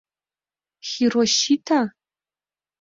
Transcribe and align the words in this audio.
Хиросита?! 0.89 1.79